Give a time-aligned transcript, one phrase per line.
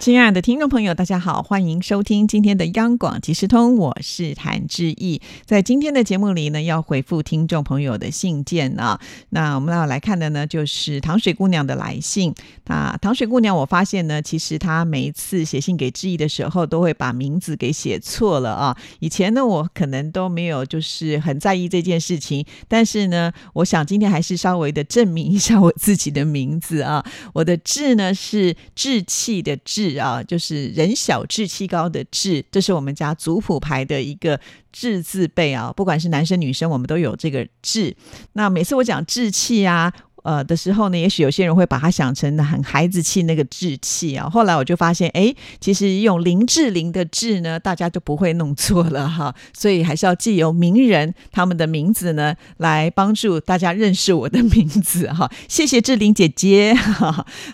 [0.00, 5.20] 亲爱的听众朋友，大家好，欢迎收听今天的央广即时通，我是谭志毅。
[5.44, 8.98] 在今天的节目里呢，要回复听众朋友的信件啊。
[9.28, 12.34] 那我们要来看的呢，就是糖水姑娘的来信。
[12.64, 18.74] 那糖水姑娘，我发现呢，其实她每一次写信给志毅的时候，都会把名字给写错了啊。
[19.00, 27.04] 以前呢，我可能都没有就是很在意这件事情，但是呢，我想今天还是稍微的证明一下我自己的名字啊。
[27.34, 29.89] 我的志呢是志气的志。
[29.96, 34.38] 啊，就是人小志气高的志，这是我们家族谱牌的一个
[34.72, 35.72] 志字辈啊。
[35.76, 37.96] 不管是男生女生，我们都有这个志。
[38.34, 39.92] 那每次我讲志气啊。
[40.22, 44.28] 呃的时候呢，也许有些人会把它想成很孩子气那个志气啊。
[44.28, 49.34] 后来我就发现，哎，其实用林志玲的志呢，大家就不会弄错了哈。
[49.52, 55.30] 所以还是要借由名人他们的名字呢，来帮助大家认识我的名字哈。
[55.48, 56.74] 谢谢志玲姐姐，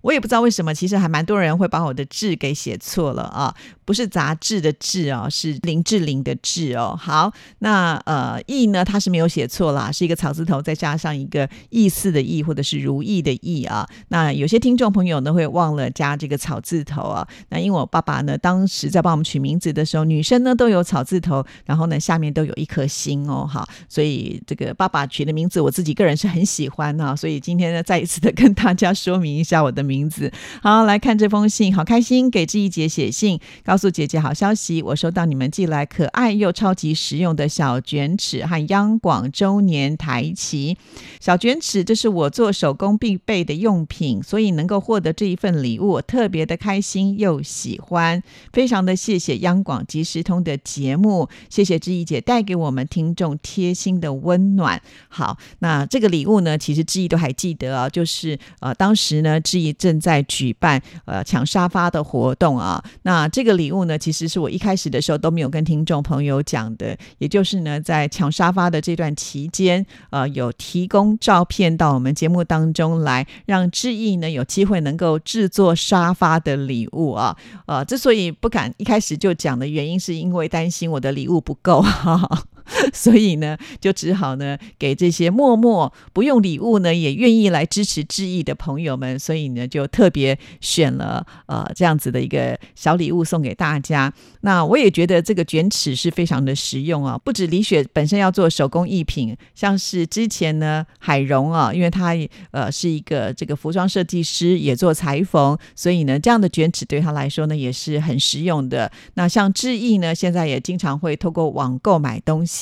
[0.03, 3.55] 我也不知道为什么，其实还蛮多人会把我的志给写错了啊。
[3.87, 6.99] 不是杂志的志哦，是林志玲的志哦。
[7.01, 13.89] 好，那呃意呢，它是没有写错啦，是一个草字头再加上一个意思的意或者是如意的意啊。
[14.09, 17.27] 那有些听众朋友呢会忘了加这个草字头啊。
[17.51, 23.47] 那因为我爸爸呢当时在帮我们取名字的时候，女生呢都有草字头，然后呢下面都有一颗心哦。
[23.47, 27.15] 好，所以这个爸爸取的名字我自己个人是很喜欢啊。
[27.15, 30.33] 所以今天呢再一次的跟大家说明一下我的名字。
[30.61, 33.76] 好，来看这封信，好开心给志毅姐写信告。
[33.77, 40.79] 告诉姐姐好消息，我收到你们寄来可爱又超级实用的小卷尺和央广周年台旗。
[41.21, 48.23] 小卷尺这是我做手工必备的用品，所以能够获得这一份礼物，我特别的开心又喜欢。
[48.51, 54.81] 非常的谢谢央广即时通的节目，谢谢志毅姐带给我们听众贴心的温暖。
[55.09, 63.66] 好，那这个礼物呢，其实志毅都还记得啊，就是呃当时呢志毅正在举办呃抢沙发的活动啊，那这个礼。
[63.67, 77.37] 礼物呢，其实是我一开始的时候都没有跟听众朋友讲的，也就是呢，在抢沙发的这段期间，呃，有提供照片到我们节目当中来，让志毅呢有机会能够制作沙发的礼物啊。
[77.67, 81.85] 呃， 之所以不敢一开始就讲的原因，是因为担心我的礼物不够。
[82.93, 94.13] 所以呢，就只好呢，给这些默默不用礼物呢，也愿意来支持志毅的朋友们，所以呢，就特别选了呃这样子的一个小礼物送给大家。
[94.41, 102.15] 那我也觉得这个卷尺是非常的实用啊，不止李雪本身要做手工艺品，像是之前呢海荣啊，因为他
[102.51, 108.91] 呃是一个这个服装设计师，也做裁缝，所以呢这样的卷尺对他来说呢也是很实用的。
[109.15, 112.56] 那像志毅呢，现在也经常会透过网购买东西。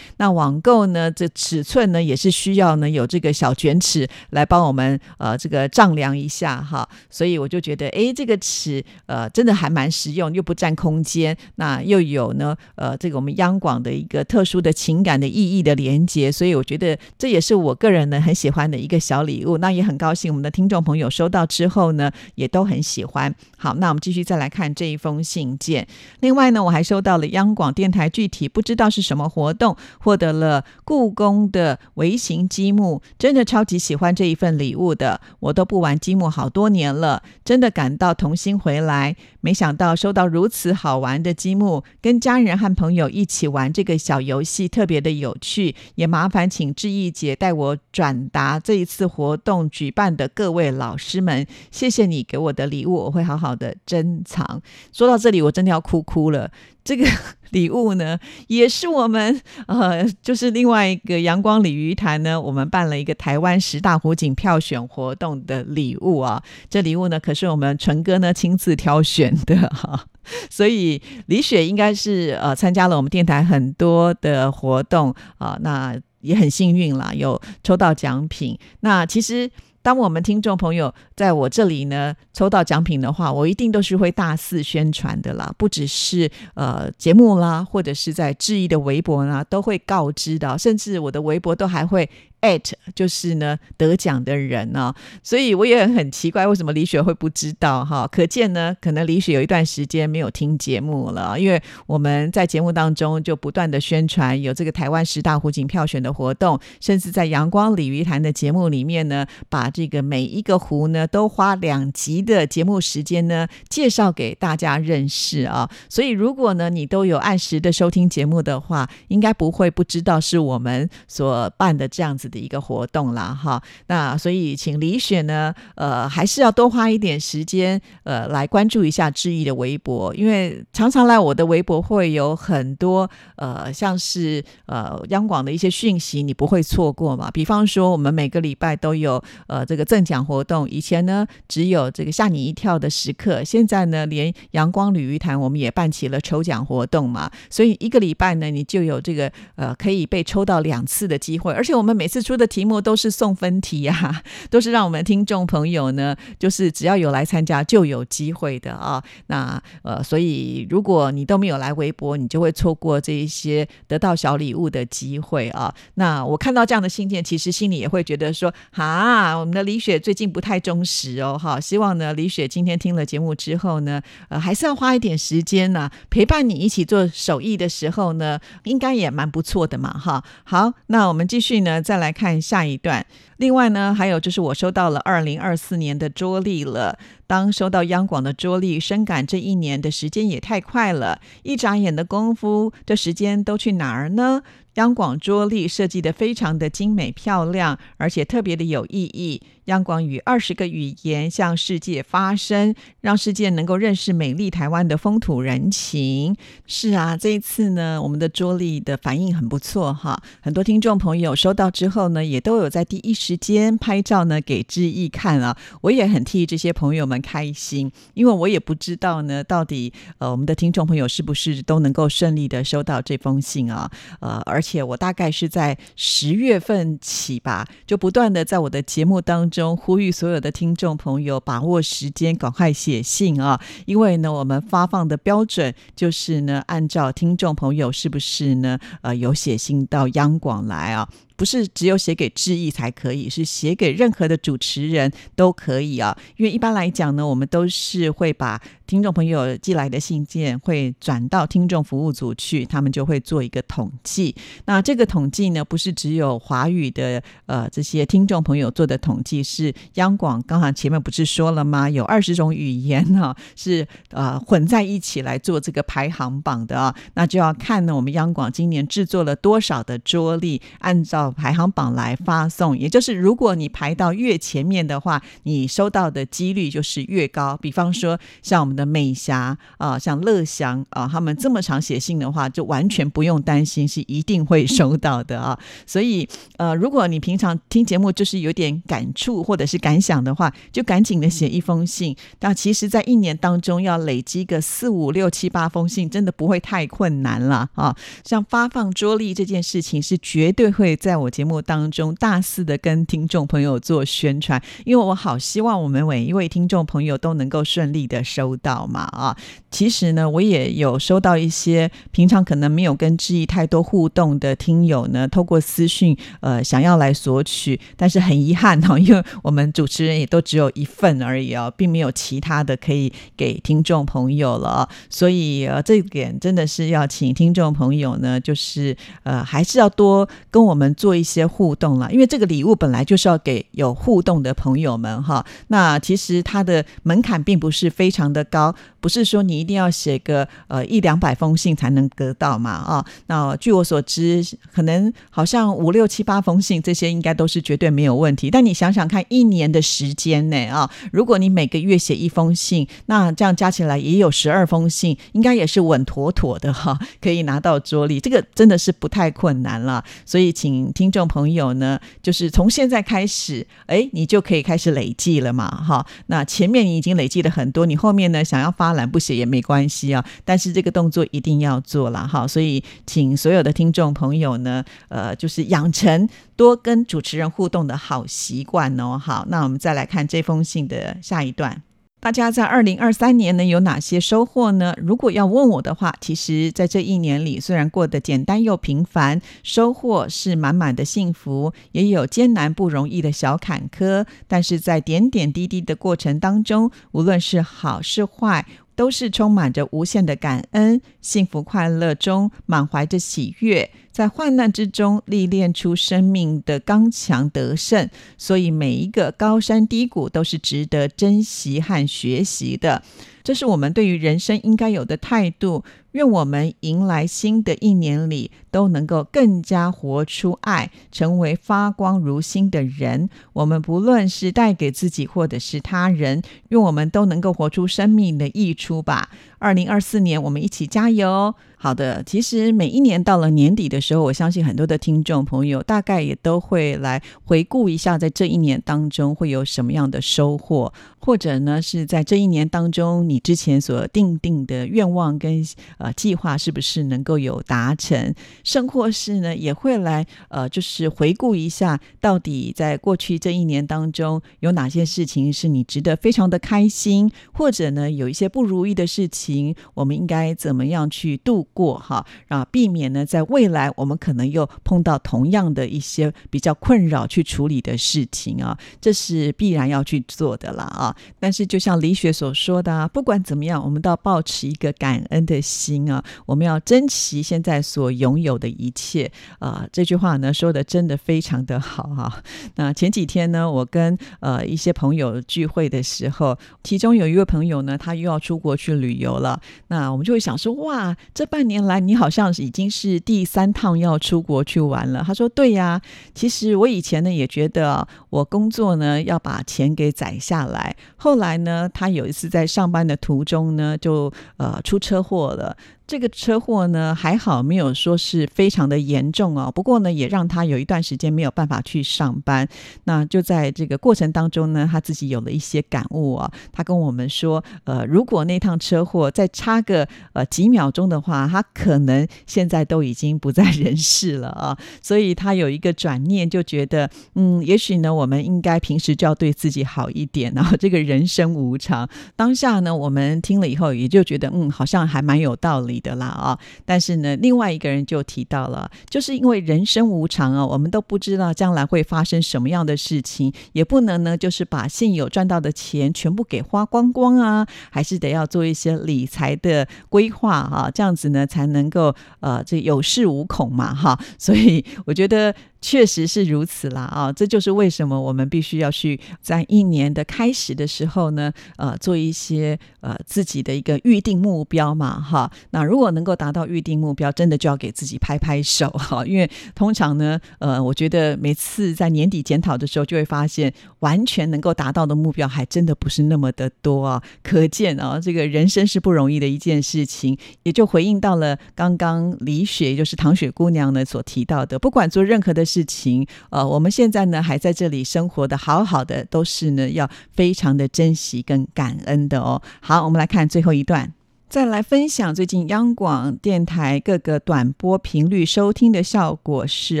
[0.18, 1.10] 那网购呢？
[1.10, 19.56] 这尺寸呢也是需要呢有这个小卷尺来帮我们呃这个丈量一下哈，所以我就觉得哎这个尺呃真的还蛮实用，又不占空间，那又有呢呃这个我们央广的一个特殊的情感的意义的连接，所以我觉得这也是我个人呢很喜欢的一个小礼物。
[19.58, 23.34] 那也很高兴我们的听众朋友收到之后呢也都很喜欢。
[23.56, 25.86] 好，那我们继续再来看这一封信件。
[26.20, 29.55] 另外呢我还收到了央广电台具体不知道是什么活。
[29.56, 35.20] 动获得了故宫的微型积木，真的超级喜欢这一份礼物的。
[35.40, 39.16] 我都不玩积木好多年了，真的感到童心回来。
[39.40, 45.74] 没想到收到如此好玩的积木，跟家人和朋友一起玩这个小游戏，特别的有趣。
[45.94, 54.60] 也麻烦请志毅姐带我转达这一次活动举办的各位老师们，谢谢你给我的礼物，我会好好的珍藏。
[54.92, 56.50] 说到这里，我真的要哭哭了。
[56.82, 57.04] 这个
[57.50, 58.18] 礼物呢，
[58.48, 66.42] 也是我们呃，就是另外一个阳光鲤鱼潭呢，我们办了一个台湾十大湖景票选活动的礼物啊。
[66.68, 70.04] 这礼物呢，可是我们纯哥呢亲自挑选的哈，
[70.50, 78.58] 所以李雪应该是呃参加了我们电台很多的活动啊，那也很幸运啦，有抽到奖品。
[78.80, 79.50] 那其实。
[79.86, 92.10] 当我们听众朋友在我这里呢抽到奖品的话，我一定都是会大肆宣传的啦，不只是呃节目啦，或者是在质疑的微博呢，都会告知的，甚至我的微博都还会
[92.40, 98.06] at 就是呢得奖的人呢，所以我也很奇怪为什么李雪会不知道哈？
[98.06, 115.68] 可见呢，可能李雪有一段时间没有听节目了，因为我们在节目当中就不断的宣传有这个台湾十大湖景票选的活动，甚至在阳光鲤鱼潭的节目里面呢，把这个每一个湖呢都花两集的节目时间呢介绍给大家认识啊。
[115.88, 122.35] 所以如果呢你都有按时的收听节目的话，应该不会不知道是我们所办的这样子的。
[122.38, 137.30] 一个活动啦，哈，那所以请李雪呢，呃，还是要多花一点时间，呃，来关注一下志毅的微博，因为常常来我的微博会有很多，呃，像是呃央广的一些讯息，你不会错过嘛。
[137.30, 152.15] 比方说，我们每个礼拜都有呃这个赠奖活动，以前呢只有这个吓你一跳的时刻，现在呢连阳光鲤鱼潭我们也办起了抽奖活动嘛，所以一个礼拜呢你就有这个呃可以被抽到两次的机会，而且我们每次。
[152.22, 159.02] 出的题目都是送分题呀，都是让我们听众朋友呢，就是只要有来参加就有机会的啊。
[159.26, 165.72] 那呃，所以如果你都没有来微博，你就会错过这一些得到小礼物的机会啊。
[165.94, 171.60] 那我看到这样的信件，其实心里也会觉得说，哈，我们的李雪最近不太忠实哦，哈。
[171.60, 180.24] 希望呢，李雪今天听了节目之后呢，呃，还是要花一点时间呢，陪伴你一起做手艺的时候呢，应该也蛮不错的嘛，哈。
[180.44, 182.05] 好，那我们继续呢，再来。
[182.06, 183.04] 来看下一段。
[183.38, 186.96] 另外呢，还有就是我收到了二零二四年的桌历了。
[187.26, 194.42] 当收到央广的桌历，深感这一年的时间也太快了，一眨眼的功夫，这时间都去哪儿呢？
[194.74, 199.42] 央广桌历设计的非常的精美漂亮，而且特别的有意义。
[199.66, 206.36] 央广以二十个语言向世界发声，让世界能够认识美丽台湾的风土人情。
[206.66, 215.56] 是啊，这一次呢，我们的桌历的反应很不错哈，很多听众朋友收到之后呢，也都有在第一时间拍照呢给志毅看啊。
[215.80, 223.90] 我也很替这些朋友们开心，因为我也不知道呢，到底呃我们的听众朋友是不是都能够顺利的收到这封信啊？
[224.20, 233.58] 呃，而且我大概是在十月份起吧，就不断的在我的节目当中中呼吁所有的听众朋友把握时间，赶快写信啊！
[233.86, 241.08] 因为呢，我们发放的标准就是呢，按照听众朋友是不是呢，呃，有写信到央广来啊。
[241.36, 246.16] 不是只有写给志毅才可以，是写给任何的主持人都可以啊。
[246.36, 254.34] 因为一般来讲呢，我们都是会把听众朋友寄来的信件会转到听众服务组去，他们就会做一个统计。
[254.64, 261.90] 那这个统计呢，不是只有华语的呃这些听众朋友做的统计，是央广刚才前面不是说了吗？
[261.90, 266.94] 有二十种语言哈，是呃混在一起来做这个排行榜的啊。
[267.14, 271.25] 那就要看呢，我们央广今年制作了多少的桌历，按照。
[271.30, 277.56] 排行榜来发送，也就是如果你排到越前面的话，你收到的几率就是越高。
[277.58, 285.58] 比方说，像我们的美霞啊，像乐祥啊，他们这么常写信的话，就完全不用担心，是一定会收到的啊。
[285.84, 292.16] 所以，呃，如果你平常听节目就是有点感触或者是感想的话，就赶紧的写一封信。
[292.40, 297.96] 那其实，在一年当中要累积个四五六七八封信，真的不会太困难了啊。
[298.24, 301.15] 像发放桌历这件事情，是绝对会在。
[301.16, 309.36] 我节目当中大肆的跟听众朋友做宣传，因为我好希望我们每一位听众朋友都能够顺利的收到嘛啊！
[309.70, 330.86] 其实呢，我也有收到一些平常可能没有跟志毅太多互动的听友呢，透过私讯呃想要来索取，但是很遗憾哈， 因为我们主持人也都只有一份而已哦，并没有其他的可以给听众朋友了，所以呃这一点真的是要请听众朋友呢，就是呃还是要多跟我们。
[330.96, 335.46] 做做一些互动了，因为这个礼物本来就是要给有互动的朋友们哈。
[335.68, 343.06] 那其实它的门槛并不是非常的高，不是说你一定要写个呃一两百封信才能得到嘛啊。
[343.28, 344.44] 那据我所知，
[344.74, 348.50] 可能好像五六七八封信这些应该都是绝对没有问题。
[348.50, 358.18] 但你想想看，一年的时间内啊，如果你每个月写一封信，那这样加起来也有十二封信，应该也是稳妥妥的哈，可以拿到桌里。
[358.18, 360.92] 这个真的是不太困难了，所以请。
[360.96, 366.04] 听众朋友呢，就是从现在开始，哎，你就可以开始累计了嘛，哈。
[366.28, 370.24] 那前面你已经累计了很多，你后面呢想要发懒不写也没关系啊。
[370.42, 372.48] 但是这个动作一定要做了哈。
[372.48, 376.26] 所以，请所有的听众朋友呢，呃，就是养成
[376.56, 379.18] 多跟主持人互动的好习惯哦。
[379.18, 381.82] 好，那我们再来看这封信的下一段。
[382.18, 384.94] 大家在二零二三年能有哪些收获呢？
[384.96, 398.66] 如果要问我的话，其实在这一年里，虽然过得简单又平凡，收获是满满的幸福，也有艰难不容易的小坎坷，但是在点点滴滴的过程当中，无论是好是坏。
[398.96, 408.08] 都是充满着无限的感恩、幸福、快乐中满怀着喜悦，在患难之中历练出生命的刚强得胜。
[408.36, 413.02] 所以每一个高山低谷都是值得珍惜和学习的。
[413.46, 415.84] 这是我们对于人生应该有的态度。
[416.10, 423.28] 愿我们迎来新的一年里，都能够更加活出爱，成为发光如新的人。
[423.52, 429.28] 我们不论是带给自己，或者是他人，愿我们都能够活出生命的溢出吧。
[429.58, 431.54] 二零二四年，我们一起加油！
[431.76, 445.62] 好的，其实每一年到了年底的时候，我相信很多的听众朋友大概也都会来回顾一下，在这一年当中会有什么样的收获，或者呢是在这一年当中你你之前所定定的愿望跟
[445.98, 461.66] 呃计划是不是能够有达成，甚或是呢也会来呃就是回顾一下，到底在过去这一年当中有哪些事情是你值得非常的开心，或者呢有一些不如意的事情，我们应该怎么样去度。
[461.74, 471.16] 过哈啊，避免呢，在未来我们可能又碰到同样的一些比较困扰去处理的事情啊，这是必然要去做的啦啊。
[471.40, 479.28] 但是就像李雪所说的啊，不不管怎么样，我们都要保持一个感恩的心啊，我们要珍惜现在所拥有的一切
[479.58, 479.84] 啊。
[479.92, 482.40] 这句话呢说的真的非常的好哈。
[482.76, 495.24] 那前几天呢，我跟呃一些朋友聚会的时候，其中有一位朋友呢，他又要出国去旅游了，那我们就会想说，哇，这半年来，你好像已经是第三趟要出国去玩了。
[495.26, 496.00] 他说：“对呀，
[496.32, 500.94] 其实我以前呢也觉得我工作呢要把钱给攒下来。
[501.16, 512.68] 后来呢，他有一次在上班的途中呢，就呃出车祸了。”这个车祸呢还好没有说是非常的严重哦，不过呢也让他有一段时间没有办法去上班。
[513.04, 516.50] 那就在这个过程当中呢，他自己有了一些感悟啊。
[516.72, 524.78] 他跟我们说，呃，如果那趟车祸再差个呃几秒钟的话，他可能现在都已经不在人世了啊。
[525.02, 530.52] 所以他有一个转念，就觉得，嗯，也许呢，我们应该平时就要对自己好一点。
[530.54, 535.95] 然后这个人生无常，当下呢，我们听了以后也就觉得，嗯，好像还蛮有道理。
[536.00, 555.54] 的啦啊，但是呢，另外一个人就提到了，就是因为人生无常啊，我们都不知道将来会发生什么样的事情，也不能呢，就是把现有赚到的钱全部给花光光啊， 还是得要做一些理财的规划哈，这样子呢才能够呃这有恃无恐嘛哈，所以我觉得。
[555.80, 565.50] 确实是如此啦啊，这就是为什么我们必须要去在一年的开始的时候呢，呃，做一些呃自己的一个预定目标嘛哈。
[565.70, 577.22] 那如果能够达到预定目标，真的就要给自己拍拍手 哈，因为通常呢，呃，我觉得每次在年底检讨的时候，就会发现完全能够达到的目标还真的不是那么的多啊。
[577.42, 585.65] 可见啊，这个人生是不容易的一件事情，也就回应到了刚刚李雪，也就是唐雪姑娘呢所提到的，不管做任何的。
[585.66, 592.62] 事情，呃，我们现在呢还在这里生活的好好的，都是呢要非常的珍惜跟感恩的哦。
[592.80, 594.15] 好，我们来看最后一段。
[594.48, 600.00] 再来分享最近央广电台各个短波频率收听的效果是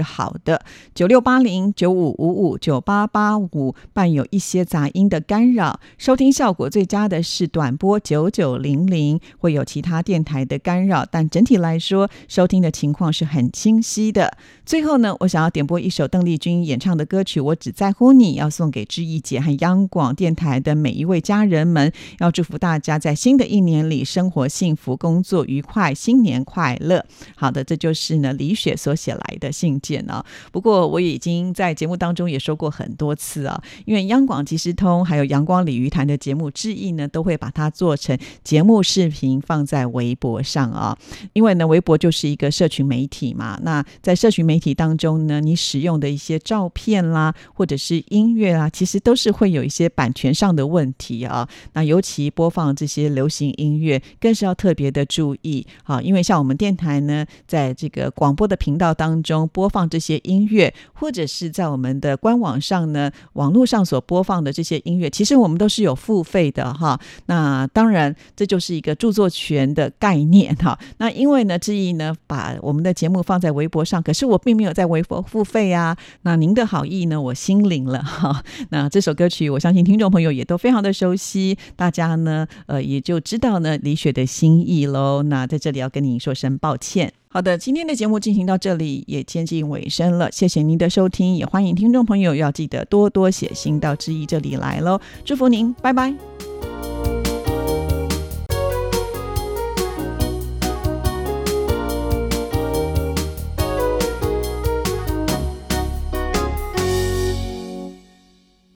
[0.00, 5.80] 好的，九六八零、九五五五、九八八五，伴有一些杂音的干扰。
[5.98, 14.38] 收听效果最佳的是短波九九零零，会有其他电台的干扰，但整体来说收听的情况是很清晰的。
[14.64, 24.30] 最后呢，我想要点播一首邓丽君演唱的歌曲《我只在乎你》，要送给志毅姐和央广电台的每一位家人们，要祝福大家在新的一年里生。
[24.35, 27.02] 活活幸福，工作愉快，新年快乐。
[27.34, 30.22] 好的，这就是呢李雪所写来的信件啊。
[30.52, 40.94] 不过我已经在节目当中也说过很多次啊，因为央广即时通还有阳光鲤鱼潭的节目致意呢，都会把它做成节目视频放在微博上啊。
[41.32, 43.58] 因为呢，微博就是一个社群媒体嘛。
[43.62, 51.48] 那在社群媒体当中呢，你使用的一些照片啦，或者是音乐啊，其实都是会有一些版权上的问题啊。
[51.72, 54.02] 那尤其播放这些流行音乐。
[54.26, 66.98] 更是要特别的注意啊，因为像我们电台呢，在这个广播的频道当中播放这些音乐，或者是在我们的官网上呢，网络上所播放的这些音乐，其实我们都是有付费的哈。
[67.26, 70.76] 那当然，这就是一个著作权的概念哈。
[70.98, 75.96] 那因为呢，志毅呢把我们的节目放在微博上，可是我并没有在微博付费啊。
[76.22, 78.42] 那您的好意呢，我心领了哈。
[78.70, 85.22] 那这首歌曲，我相信听众朋友也都非常的熟悉，大家呢，呃，也就知道呢李雪的心意喽。
[85.22, 87.12] 那在这里要跟您说声抱歉。
[87.28, 94.98] 好的，今天的节目进行到这里也接近尾声了，谢谢您的收听，也欢迎听众朋友要记得多多写信到志毅这里来喽。
[95.22, 96.14] 祝福您，拜拜。